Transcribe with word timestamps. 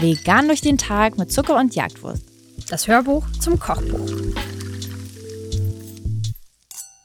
Vegan 0.00 0.46
durch 0.46 0.60
den 0.60 0.78
Tag 0.78 1.18
mit 1.18 1.32
Zucker 1.32 1.56
und 1.56 1.74
Jagdwurst. 1.74 2.22
Das 2.68 2.86
Hörbuch 2.86 3.26
zum 3.40 3.58
Kochbuch. 3.58 4.10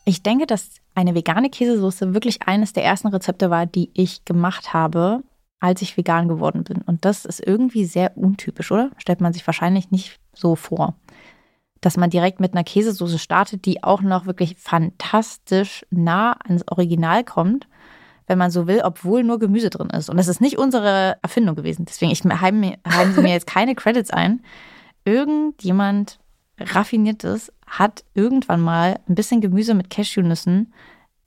Ich 0.05 0.23
denke, 0.23 0.46
dass 0.46 0.70
eine 0.94 1.15
vegane 1.15 1.49
Käsesoße 1.49 2.13
wirklich 2.13 2.44
eines 2.44 2.74
der 2.74 2.83
ersten 2.83 3.08
Rezepte 3.08 3.49
war, 3.49 3.65
die 3.65 3.90
ich 3.94 4.26
gemacht 4.26 4.74
habe, 4.74 5.24
als 5.60 5.82
ich 5.82 5.96
vegan 5.96 6.28
geworden 6.28 6.63
bin. 6.63 6.82
Und 6.82 7.06
das 7.06 7.26
ist 7.26 7.40
irgendwie 7.40 7.86
sehr 7.86 8.18
untypisch, 8.18 8.72
oder? 8.72 8.92
Stellt 8.98 9.22
man 9.22 9.32
sich 9.32 9.46
wahrscheinlich 9.48 9.92
nicht 9.92 10.20
so 10.34 10.56
vor. 10.56 10.96
Dass 11.82 11.98
man 11.98 12.10
direkt 12.10 12.40
mit 12.40 12.54
einer 12.54 12.63
Käsesoße 12.63 13.20
startet, 13.20 13.66
die 13.66 13.84
auch 13.84 14.02
noch 14.02 14.26
wirklich 14.26 14.56
fantastisch 14.58 15.86
nah 15.90 16.34
ans 16.44 16.63
Original 16.68 17.23
kommt, 17.23 17.68
wenn 18.27 18.38
man 18.38 18.52
so 18.52 18.67
will, 18.67 18.81
obwohl 18.84 19.23
nur 19.23 19.39
Gemüse 19.39 19.70
drin 19.70 19.89
ist. 19.89 20.09
Und 20.09 20.17
das 20.17 20.27
ist 20.27 20.41
nicht 20.41 20.58
unsere 20.58 21.17
Erfindung 21.22 21.55
gewesen. 21.55 21.86
Deswegen, 21.86 22.12
ich 22.12 22.23
heim, 22.23 22.75
heim 22.88 23.13
Sie 23.13 23.22
mir 23.22 23.34
jetzt 23.34 23.48
keine 23.48 23.75
Credits 23.75 24.12
ein. 24.12 24.44
Irgendjemand 25.05 26.20
Raffiniertes 26.59 27.52
hat 27.66 28.03
irgendwann 28.13 28.61
mal 28.61 29.00
ein 29.09 29.16
bisschen 29.16 29.41
Gemüse 29.41 29.73
mit 29.73 29.89
Cashewnüssen 29.89 30.72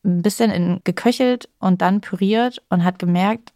ein 0.05 0.23
bisschen 0.23 0.51
in, 0.51 0.81
geköchelt 0.85 1.49
und 1.59 1.83
dann 1.83 2.01
püriert 2.01 2.63
und 2.69 2.85
hat 2.85 2.99
gemerkt, 2.99 3.53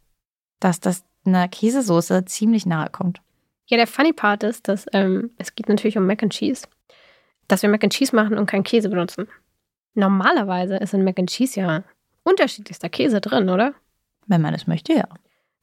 dass 0.60 0.80
das 0.80 1.04
einer 1.24 1.48
Käsesoße 1.48 2.24
ziemlich 2.24 2.66
nahe 2.66 2.88
kommt. 2.90 3.20
Ja, 3.66 3.76
der 3.76 3.86
funny 3.86 4.12
Part 4.12 4.42
ist, 4.42 4.66
dass 4.66 4.86
ähm, 4.92 5.30
es 5.36 5.54
geht 5.54 5.68
natürlich 5.68 5.98
um 5.98 6.06
Mac 6.06 6.22
and 6.22 6.32
Cheese. 6.32 6.66
Dass 7.48 7.62
wir 7.62 7.68
Mac 7.68 7.82
and 7.82 7.92
Cheese 7.92 8.14
machen 8.14 8.38
und 8.38 8.46
keinen 8.46 8.64
Käse 8.64 8.88
benutzen. 8.88 9.28
Normalerweise 9.94 10.76
ist 10.76 10.94
in 10.94 11.04
Mac 11.04 11.18
and 11.18 11.30
Cheese 11.30 11.60
ja 11.60 11.82
unterschiedlichster 12.22 12.88
Käse 12.88 13.20
drin, 13.20 13.48
oder? 13.48 13.74
Wenn 14.26 14.42
man 14.42 14.52
das 14.52 14.66
möchte, 14.66 14.92
ja. 14.92 15.08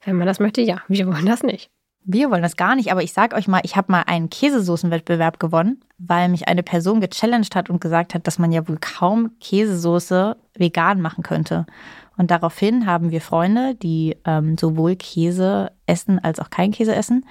Wenn 0.04 0.18
man 0.18 0.28
das 0.28 0.40
möchte, 0.40 0.62
ja. 0.62 0.82
Wir 0.88 1.08
wollen 1.08 1.26
das 1.26 1.44
nicht. 1.44 1.70
Wir 2.08 2.30
wollen 2.30 2.44
das 2.44 2.56
gar 2.56 2.76
nicht, 2.76 2.92
aber 2.92 3.02
ich 3.02 3.14
sag 3.14 3.34
euch 3.34 3.48
mal, 3.48 3.62
ich 3.64 3.76
habe 3.76 3.92
mal 3.92 4.04
einen 4.06 4.30
Käsesoßenwettbewerb 4.30 5.40
gewonnen, 5.40 5.82
weil 5.98 6.30
mich 6.30 6.48
eine 6.48 6.62
Person 6.62 7.02
gechallenged 7.02 7.56
hat 7.56 7.70
und 7.70 7.82
gesagt 7.82 8.14
hat, 8.14 8.28
dass 8.28 8.38
man 8.38 8.52
ja 8.52 8.68
wohl 8.68 8.78
kaum 8.80 9.32
Käsesoße 9.40 10.38
vegan 10.56 11.02
machen 11.02 11.24
könnte. 11.24 11.66
Und 12.16 12.30
daraufhin 12.30 12.86
haben 12.86 13.10
wir 13.10 13.22
Freunde, 13.22 13.74
die 13.74 14.18
ähm, 14.26 14.56
sowohl 14.58 14.96
Käse 14.96 15.72
essen 15.88 16.20
als 16.24 16.40
auch 16.40 16.52
keinen 16.52 16.74
Käse 16.74 16.94
essen, 16.96 17.26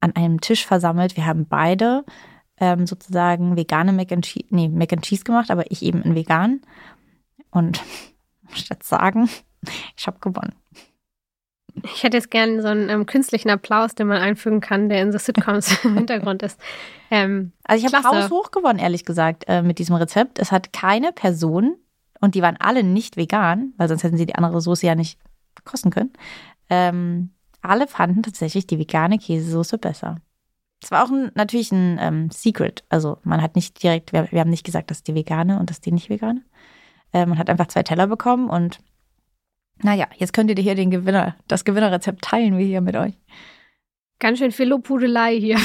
an 0.00 0.14
einem 0.14 0.40
Tisch 0.42 0.66
versammelt. 0.66 1.16
Wir 1.16 1.24
haben 1.24 1.46
beide 1.48 2.04
ähm, 2.60 2.86
sozusagen 2.86 3.56
vegane 3.56 3.92
Mac 3.92 4.12
and, 4.12 4.24
Cheese, 4.24 4.46
nee, 4.50 4.68
Mac 4.68 4.92
and 4.92 5.02
Cheese 5.02 5.24
gemacht, 5.24 5.50
aber 5.50 5.70
ich 5.70 5.82
eben 5.82 6.02
in 6.02 6.14
vegan. 6.14 6.60
Und 7.50 7.80
statt 8.52 8.82
sagen, 8.82 9.28
ich 9.96 10.06
habe 10.06 10.18
gewonnen. 10.20 10.54
Ich 11.84 12.02
hätte 12.02 12.16
jetzt 12.16 12.32
gerne 12.32 12.60
so 12.60 12.68
einen 12.68 12.88
ähm, 12.88 13.06
künstlichen 13.06 13.50
Applaus, 13.50 13.94
den 13.94 14.08
man 14.08 14.20
einfügen 14.20 14.60
kann, 14.60 14.88
der 14.88 15.00
in 15.00 15.12
so 15.12 15.18
Sitcoms 15.18 15.78
im 15.84 15.94
Hintergrund 15.94 16.42
ist. 16.42 16.60
Ähm, 17.10 17.52
also 17.62 17.86
ich 17.86 17.92
habe 17.92 18.08
haushoch 18.08 18.50
gewonnen, 18.50 18.80
ehrlich 18.80 19.04
gesagt, 19.04 19.44
äh, 19.46 19.62
mit 19.62 19.78
diesem 19.78 19.94
Rezept. 19.94 20.40
Es 20.40 20.50
hat 20.50 20.72
keine 20.72 21.12
Person, 21.12 21.76
und 22.20 22.34
die 22.34 22.42
waren 22.42 22.56
alle 22.58 22.82
nicht 22.82 23.16
vegan, 23.16 23.74
weil 23.76 23.88
sonst 23.88 24.02
hätten 24.02 24.16
sie 24.16 24.26
die 24.26 24.34
andere 24.34 24.60
Soße 24.60 24.86
ja 24.86 24.94
nicht 24.94 25.18
kosten 25.64 25.90
können. 25.90 26.12
Ähm, 26.70 27.30
alle 27.60 27.86
fanden 27.86 28.22
tatsächlich 28.22 28.66
die 28.66 28.78
vegane 28.78 29.18
Käsesoße 29.18 29.78
besser. 29.78 30.20
Es 30.82 30.90
war 30.90 31.04
auch 31.04 31.10
ein, 31.10 31.32
natürlich 31.34 31.72
ein 31.72 31.98
ähm, 32.00 32.30
Secret. 32.30 32.84
Also 32.88 33.18
man 33.24 33.42
hat 33.42 33.56
nicht 33.56 33.82
direkt, 33.82 34.12
wir, 34.12 34.28
wir, 34.30 34.40
haben 34.40 34.50
nicht 34.50 34.64
gesagt, 34.64 34.90
das 34.90 34.98
ist 34.98 35.08
die 35.08 35.14
vegane 35.14 35.58
und 35.58 35.70
das 35.70 35.78
ist 35.78 35.86
die 35.86 35.92
nicht 35.92 36.08
vegane. 36.08 36.42
Äh, 37.12 37.26
man 37.26 37.38
hat 37.38 37.50
einfach 37.50 37.66
zwei 37.66 37.82
Teller 37.82 38.06
bekommen 38.06 38.48
und 38.48 38.78
naja, 39.82 40.06
jetzt 40.16 40.32
könnt 40.32 40.50
ihr 40.50 40.62
hier 40.62 40.74
den 40.74 40.90
Gewinner, 40.90 41.36
das 41.46 41.64
Gewinnerrezept 41.64 42.22
teilen 42.22 42.58
wir 42.58 42.66
hier 42.66 42.80
mit 42.80 42.96
euch. 42.96 43.14
Ganz 44.18 44.38
schön 44.38 44.50
viel 44.50 44.68
Lobhudelei 44.68 45.38
hier. 45.38 45.58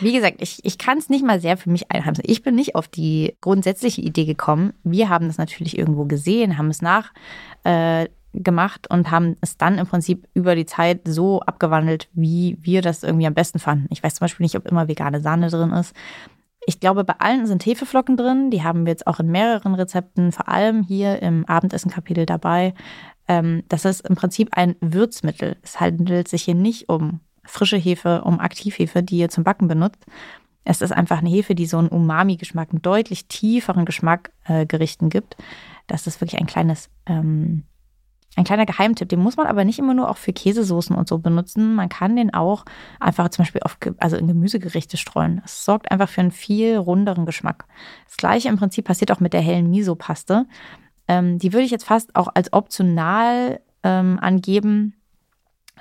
Wie 0.00 0.12
gesagt, 0.12 0.36
ich, 0.40 0.64
ich 0.64 0.78
kann 0.78 0.98
es 0.98 1.08
nicht 1.08 1.24
mal 1.24 1.40
sehr 1.40 1.56
für 1.56 1.70
mich 1.70 1.90
einheimsen. 1.90 2.24
Ich 2.26 2.42
bin 2.42 2.54
nicht 2.54 2.74
auf 2.74 2.88
die 2.88 3.36
grundsätzliche 3.40 4.00
Idee 4.00 4.24
gekommen. 4.24 4.74
Wir 4.82 5.08
haben 5.08 5.28
das 5.28 5.38
natürlich 5.38 5.78
irgendwo 5.78 6.04
gesehen, 6.04 6.58
haben 6.58 6.70
es 6.70 6.82
nachgemacht 6.82 7.16
äh, 7.64 8.08
und 8.32 9.10
haben 9.10 9.36
es 9.40 9.56
dann 9.56 9.78
im 9.78 9.86
Prinzip 9.86 10.26
über 10.34 10.54
die 10.54 10.66
Zeit 10.66 11.02
so 11.04 11.40
abgewandelt, 11.40 12.08
wie 12.12 12.56
wir 12.60 12.82
das 12.82 13.02
irgendwie 13.02 13.26
am 13.26 13.34
besten 13.34 13.58
fanden. 13.58 13.86
Ich 13.90 14.02
weiß 14.02 14.14
zum 14.14 14.24
Beispiel 14.24 14.44
nicht, 14.44 14.56
ob 14.56 14.66
immer 14.66 14.88
vegane 14.88 15.20
Sahne 15.20 15.48
drin 15.48 15.70
ist. 15.72 15.94
Ich 16.64 16.80
glaube, 16.80 17.04
bei 17.04 17.14
allen 17.18 17.46
sind 17.46 17.66
Hefeflocken 17.66 18.16
drin. 18.16 18.50
Die 18.50 18.62
haben 18.62 18.86
wir 18.86 18.92
jetzt 18.92 19.06
auch 19.06 19.18
in 19.20 19.30
mehreren 19.30 19.74
Rezepten, 19.74 20.32
vor 20.32 20.48
allem 20.48 20.82
hier 20.82 21.20
im 21.20 21.44
Abendessen-Kapitel 21.46 22.24
dabei. 22.24 22.74
Ähm, 23.28 23.64
das 23.68 23.84
ist 23.84 24.06
im 24.08 24.14
Prinzip 24.14 24.50
ein 24.52 24.76
Würzmittel. 24.80 25.56
Es 25.62 25.80
handelt 25.80 26.28
sich 26.28 26.44
hier 26.44 26.54
nicht 26.54 26.88
um 26.88 27.20
frische 27.44 27.76
Hefe, 27.76 28.22
um 28.22 28.38
Aktivhefe, 28.38 29.02
die 29.02 29.18
ihr 29.18 29.28
zum 29.28 29.44
Backen 29.44 29.68
benutzt. 29.68 30.04
Es 30.64 30.80
ist 30.80 30.92
einfach 30.92 31.18
eine 31.18 31.30
Hefe, 31.30 31.54
die 31.54 31.66
so 31.66 31.78
einen 31.78 31.88
Umami-Geschmack, 31.88 32.70
einen 32.70 32.82
deutlich 32.82 33.26
tieferen 33.26 33.84
Geschmack 33.84 34.30
äh, 34.44 34.64
Gerichten 34.64 35.08
gibt. 35.08 35.36
Das 35.88 36.06
ist 36.06 36.20
wirklich 36.20 36.40
ein 36.40 36.46
kleines, 36.46 36.88
ähm, 37.06 37.64
ein 38.36 38.44
kleiner 38.44 38.66
Geheimtipp. 38.66 39.08
Den 39.08 39.20
muss 39.20 39.36
man 39.36 39.46
aber 39.46 39.64
nicht 39.64 39.78
immer 39.78 39.94
nur 39.94 40.08
auch 40.08 40.16
für 40.16 40.32
Käsesoßen 40.32 40.96
und 40.96 41.08
so 41.08 41.18
benutzen. 41.18 41.74
Man 41.74 41.88
kann 41.88 42.16
den 42.16 42.32
auch 42.32 42.64
einfach 42.98 43.28
zum 43.28 43.44
Beispiel 43.44 43.62
auf, 43.62 43.76
also 43.98 44.16
in 44.16 44.26
Gemüsegerichte 44.26 44.96
streuen. 44.96 45.42
Es 45.44 45.64
sorgt 45.64 45.90
einfach 45.90 46.08
für 46.08 46.22
einen 46.22 46.30
viel 46.30 46.76
runderen 46.76 47.26
Geschmack. 47.26 47.66
Das 48.06 48.16
gleiche 48.16 48.48
im 48.48 48.56
Prinzip 48.56 48.86
passiert 48.86 49.12
auch 49.12 49.20
mit 49.20 49.34
der 49.34 49.42
hellen 49.42 49.68
Miso-Paste. 49.70 50.46
Ähm, 51.08 51.38
die 51.38 51.52
würde 51.52 51.64
ich 51.64 51.70
jetzt 51.70 51.84
fast 51.84 52.16
auch 52.16 52.28
als 52.34 52.52
optional 52.52 53.60
ähm, 53.82 54.18
angeben, 54.20 54.94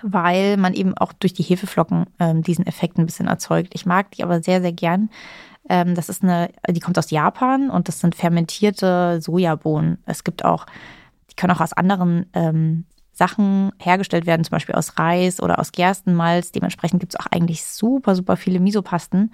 weil 0.02 0.58
man 0.58 0.74
eben 0.74 0.98
auch 0.98 1.14
durch 1.14 1.34
die 1.34 1.44
Hefeflocken 1.44 2.08
ähm, 2.20 2.42
diesen 2.42 2.66
Effekt 2.66 2.98
ein 2.98 3.06
bisschen 3.06 3.28
erzeugt. 3.28 3.76
Ich 3.76 3.86
mag 3.86 4.12
die 4.12 4.24
aber 4.24 4.42
sehr, 4.42 4.62
sehr 4.62 4.74
gern. 4.74 5.10
Ähm, 5.70 5.96
das 5.96 6.10
ist 6.10 6.24
eine, 6.24 6.50
die 6.70 6.80
kommt 6.80 6.98
aus 6.98 7.12
Japan 7.12 7.70
und 7.70 7.88
das 7.88 8.00
sind 8.00 8.16
fermentierte 8.16 9.22
Sojabohnen. 9.22 10.00
Es 10.06 10.24
gibt 10.24 10.44
auch, 10.44 10.66
die 11.32 11.36
können 11.36 11.54
auch 11.54 11.62
aus 11.62 11.74
anderen 11.74 12.28
ähm, 12.34 12.86
Sachen 13.14 13.72
hergestellt 13.80 14.26
werden, 14.26 14.44
zum 14.44 14.52
Beispiel 14.52 14.76
aus 14.76 14.98
Reis 14.98 15.42
oder 15.42 15.60
aus 15.60 15.72
Gerstenmalz. 15.72 16.52
Dementsprechend 16.52 17.00
gibt 17.00 17.14
es 17.14 17.20
auch 17.20 17.28
eigentlich 17.32 17.66
super, 17.66 18.16
super 18.16 18.38
viele 18.38 18.60
Misopasten. 18.60 19.34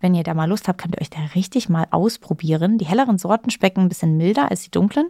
Wenn 0.00 0.14
ihr 0.14 0.22
da 0.22 0.34
mal 0.34 0.48
Lust 0.48 0.68
habt, 0.68 0.80
könnt 0.80 0.96
ihr 0.96 1.00
euch 1.00 1.10
da 1.10 1.20
richtig 1.34 1.68
mal 1.68 1.86
ausprobieren. 1.90 2.76
Die 2.78 2.84
helleren 2.84 3.16
Sorten 3.16 3.50
schmecken 3.50 3.80
ein 3.80 3.88
bisschen 3.88 4.16
milder 4.16 4.50
als 4.50 4.62
die 4.62 4.70
dunklen. 4.70 5.06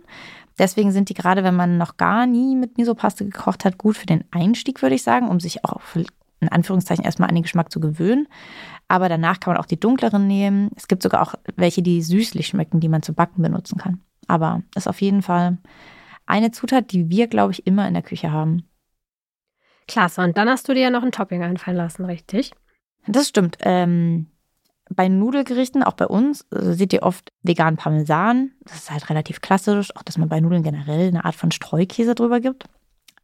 Deswegen 0.58 0.92
sind 0.92 1.08
die 1.08 1.14
gerade, 1.14 1.42
wenn 1.42 1.56
man 1.56 1.78
noch 1.78 1.96
gar 1.96 2.26
nie 2.26 2.54
mit 2.54 2.78
Misopaste 2.78 3.24
gekocht 3.24 3.64
hat, 3.64 3.76
gut 3.76 3.96
für 3.96 4.06
den 4.06 4.24
Einstieg, 4.30 4.82
würde 4.82 4.94
ich 4.94 5.02
sagen, 5.02 5.28
um 5.28 5.40
sich 5.40 5.64
auch 5.64 5.80
in 6.40 6.48
Anführungszeichen 6.48 7.04
erstmal 7.04 7.28
an 7.28 7.34
den 7.34 7.42
Geschmack 7.42 7.72
zu 7.72 7.80
gewöhnen. 7.80 8.28
Aber 8.86 9.08
danach 9.08 9.40
kann 9.40 9.54
man 9.54 9.60
auch 9.60 9.66
die 9.66 9.80
dunkleren 9.80 10.28
nehmen. 10.28 10.70
Es 10.76 10.86
gibt 10.86 11.02
sogar 11.02 11.22
auch 11.22 11.34
welche, 11.56 11.82
die 11.82 12.02
süßlich 12.02 12.46
schmecken, 12.46 12.78
die 12.78 12.88
man 12.88 13.02
zu 13.02 13.14
backen 13.14 13.42
benutzen 13.42 13.78
kann. 13.78 14.00
Aber 14.28 14.62
ist 14.76 14.88
auf 14.88 15.00
jeden 15.00 15.22
Fall 15.22 15.58
eine 16.26 16.50
Zutat, 16.50 16.92
die 16.92 17.10
wir, 17.10 17.26
glaube 17.26 17.52
ich, 17.52 17.66
immer 17.66 17.86
in 17.86 17.94
der 17.94 18.02
Küche 18.02 18.32
haben. 18.32 18.68
Klasse. 19.86 20.22
Und 20.22 20.36
dann 20.36 20.48
hast 20.48 20.68
du 20.68 20.74
dir 20.74 20.82
ja 20.82 20.90
noch 20.90 21.02
ein 21.02 21.12
Topping 21.12 21.42
einfallen 21.42 21.76
lassen, 21.76 22.04
richtig? 22.04 22.52
Das 23.06 23.28
stimmt. 23.28 23.58
Ähm, 23.60 24.28
bei 24.90 25.08
Nudelgerichten, 25.08 25.82
auch 25.82 25.94
bei 25.94 26.06
uns, 26.06 26.46
äh, 26.50 26.72
seht 26.72 26.92
ihr 26.92 27.02
oft 27.02 27.32
veganen 27.42 27.76
Parmesan. 27.76 28.52
Das 28.64 28.76
ist 28.76 28.90
halt 28.90 29.10
relativ 29.10 29.40
klassisch, 29.40 29.94
auch 29.96 30.02
dass 30.02 30.18
man 30.18 30.28
bei 30.28 30.40
Nudeln 30.40 30.62
generell 30.62 31.08
eine 31.08 31.24
Art 31.24 31.34
von 31.34 31.50
Streukäse 31.50 32.14
drüber 32.14 32.40
gibt. 32.40 32.64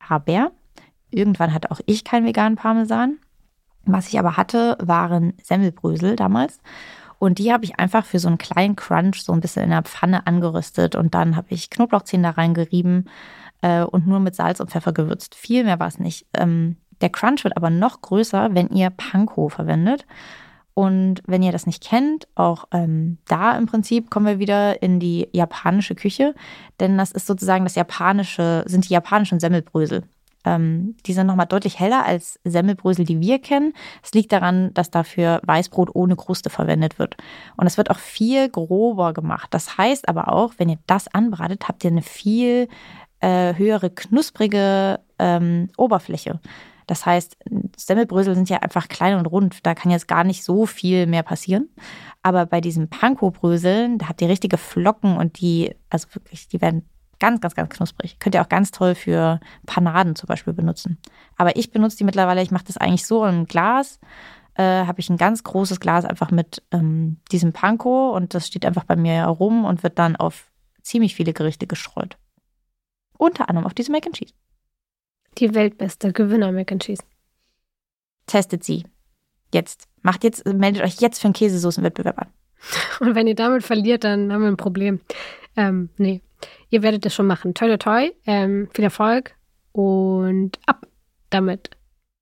Aber 0.06 0.52
irgendwann 1.10 1.54
hatte 1.54 1.70
auch 1.70 1.80
ich 1.86 2.04
keinen 2.04 2.26
veganen 2.26 2.56
Parmesan. 2.56 3.18
Was 3.84 4.08
ich 4.08 4.18
aber 4.18 4.36
hatte, 4.36 4.76
waren 4.80 5.34
Semmelbrösel 5.42 6.16
damals. 6.16 6.58
Und 7.20 7.38
die 7.38 7.52
habe 7.52 7.64
ich 7.64 7.78
einfach 7.78 8.06
für 8.06 8.18
so 8.18 8.28
einen 8.28 8.38
kleinen 8.38 8.76
Crunch 8.76 9.22
so 9.22 9.32
ein 9.32 9.42
bisschen 9.42 9.62
in 9.62 9.70
der 9.70 9.82
Pfanne 9.82 10.26
angerüstet. 10.26 10.96
Und 10.96 11.14
dann 11.14 11.36
habe 11.36 11.48
ich 11.50 11.68
Knoblauchzehen 11.68 12.22
da 12.22 12.30
reingerieben 12.30 13.10
äh, 13.60 13.82
und 13.82 14.06
nur 14.06 14.20
mit 14.20 14.34
Salz 14.34 14.58
und 14.58 14.70
Pfeffer 14.70 14.94
gewürzt. 14.94 15.34
Viel 15.34 15.64
mehr 15.64 15.78
war 15.78 15.86
es 15.86 15.98
nicht. 15.98 16.26
Ähm, 16.32 16.78
der 17.02 17.10
Crunch 17.10 17.44
wird 17.44 17.58
aber 17.58 17.68
noch 17.68 18.00
größer, 18.00 18.54
wenn 18.54 18.70
ihr 18.70 18.88
Panko 18.88 19.50
verwendet. 19.50 20.06
Und 20.72 21.20
wenn 21.26 21.42
ihr 21.42 21.52
das 21.52 21.66
nicht 21.66 21.84
kennt, 21.84 22.26
auch 22.36 22.64
ähm, 22.72 23.18
da 23.28 23.58
im 23.58 23.66
Prinzip 23.66 24.08
kommen 24.08 24.24
wir 24.24 24.38
wieder 24.38 24.82
in 24.82 24.98
die 24.98 25.28
japanische 25.32 25.94
Küche, 25.94 26.34
denn 26.80 26.96
das 26.96 27.12
ist 27.12 27.26
sozusagen 27.26 27.64
das 27.64 27.74
japanische, 27.74 28.64
sind 28.66 28.88
die 28.88 28.94
japanischen 28.94 29.40
Semmelbrösel. 29.40 30.04
Ähm, 30.44 30.96
die 31.06 31.12
sind 31.12 31.26
nochmal 31.26 31.46
deutlich 31.46 31.78
heller 31.78 32.04
als 32.04 32.40
Semmelbrösel, 32.44 33.04
die 33.04 33.20
wir 33.20 33.38
kennen. 33.38 33.72
Es 34.02 34.12
liegt 34.12 34.32
daran, 34.32 34.72
dass 34.74 34.90
dafür 34.90 35.40
Weißbrot 35.44 35.94
ohne 35.94 36.16
Kruste 36.16 36.50
verwendet 36.50 36.98
wird. 36.98 37.16
Und 37.56 37.66
es 37.66 37.76
wird 37.76 37.90
auch 37.90 37.98
viel 37.98 38.48
grober 38.48 39.12
gemacht. 39.12 39.48
Das 39.50 39.76
heißt 39.76 40.08
aber 40.08 40.32
auch, 40.32 40.54
wenn 40.58 40.68
ihr 40.68 40.78
das 40.86 41.08
anbratet, 41.08 41.68
habt 41.68 41.84
ihr 41.84 41.90
eine 41.90 42.02
viel 42.02 42.68
äh, 43.20 43.54
höhere 43.54 43.90
knusprige 43.90 45.00
ähm, 45.18 45.68
Oberfläche. 45.76 46.40
Das 46.86 47.06
heißt, 47.06 47.36
Semmelbrösel 47.76 48.34
sind 48.34 48.50
ja 48.50 48.58
einfach 48.58 48.88
klein 48.88 49.16
und 49.16 49.26
rund. 49.26 49.64
Da 49.64 49.76
kann 49.76 49.92
jetzt 49.92 50.08
gar 50.08 50.24
nicht 50.24 50.42
so 50.42 50.66
viel 50.66 51.06
mehr 51.06 51.22
passieren. 51.22 51.68
Aber 52.22 52.46
bei 52.46 52.60
diesen 52.60 52.88
Panko-Bröseln, 52.88 53.98
da 53.98 54.08
habt 54.08 54.20
ihr 54.20 54.28
richtige 54.28 54.58
Flocken 54.58 55.16
und 55.16 55.40
die, 55.40 55.72
also 55.88 56.08
wirklich, 56.14 56.48
die 56.48 56.60
werden 56.60 56.88
Ganz, 57.20 57.40
ganz, 57.40 57.54
ganz 57.54 57.70
knusprig. 57.70 58.18
Könnt 58.18 58.34
ihr 58.34 58.42
auch 58.42 58.48
ganz 58.48 58.70
toll 58.70 58.94
für 58.94 59.40
Panaden 59.66 60.16
zum 60.16 60.26
Beispiel 60.26 60.54
benutzen. 60.54 60.98
Aber 61.36 61.54
ich 61.56 61.70
benutze 61.70 61.98
die 61.98 62.04
mittlerweile, 62.04 62.42
ich 62.42 62.50
mache 62.50 62.64
das 62.64 62.78
eigentlich 62.78 63.06
so 63.06 63.24
im 63.26 63.46
Glas. 63.46 64.00
Äh, 64.54 64.86
habe 64.86 65.00
ich 65.00 65.10
ein 65.10 65.18
ganz 65.18 65.44
großes 65.44 65.80
Glas 65.80 66.04
einfach 66.04 66.30
mit 66.30 66.62
ähm, 66.72 67.18
diesem 67.30 67.52
Panko 67.52 68.16
und 68.16 68.34
das 68.34 68.46
steht 68.46 68.66
einfach 68.66 68.84
bei 68.84 68.96
mir 68.96 69.12
herum 69.12 69.64
und 69.64 69.82
wird 69.82 69.98
dann 69.98 70.16
auf 70.16 70.50
ziemlich 70.82 71.14
viele 71.14 71.32
Gerichte 71.32 71.66
gestreut. 71.66 72.16
Unter 73.16 73.48
anderem 73.48 73.66
auf 73.66 73.74
diese 73.74 73.92
Mac 73.92 74.06
and 74.06 74.16
Cheese. 74.16 74.34
Die 75.38 75.54
weltbeste 75.54 76.12
Gewinner 76.12 76.52
Mac 76.52 76.72
and 76.72 76.82
Cheese. 76.82 77.04
Testet 78.26 78.64
sie. 78.64 78.84
Jetzt. 79.52 79.88
Macht 80.02 80.24
jetzt, 80.24 80.46
meldet 80.46 80.82
euch 80.82 81.00
jetzt 81.00 81.20
für 81.20 81.26
einen 81.26 81.34
Käsesoßenwettbewerb 81.34 82.18
an. 82.18 82.28
Und 83.00 83.14
wenn 83.14 83.26
ihr 83.26 83.34
damit 83.34 83.62
verliert, 83.62 84.04
dann 84.04 84.32
haben 84.32 84.42
wir 84.42 84.48
ein 84.48 84.56
Problem. 84.56 85.00
Ähm, 85.56 85.90
nee, 85.98 86.22
ihr 86.68 86.82
werdet 86.82 87.06
es 87.06 87.14
schon 87.14 87.26
machen. 87.26 87.54
Toi, 87.54 87.68
toi, 87.68 87.76
toi. 87.76 88.10
Ähm, 88.26 88.68
viel 88.72 88.84
Erfolg 88.84 89.34
und 89.72 90.58
ab 90.66 90.86
damit. 91.30 91.70